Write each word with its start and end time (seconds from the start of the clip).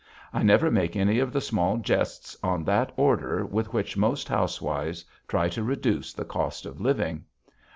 I 0.33 0.41
never 0.41 0.71
make 0.71 0.95
any 0.95 1.19
of 1.19 1.31
the 1.31 1.41
small 1.41 1.77
jests 1.77 2.35
on 2.41 2.63
that 2.63 2.91
order, 2.97 3.45
with 3.45 3.71
which 3.71 3.95
most 3.95 4.27
housewives 4.27 5.05
try 5.27 5.47
to 5.49 5.61
reduce 5.61 6.11
the 6.11 6.25
cost 6.25 6.65
of 6.65 6.81
living. 6.81 7.25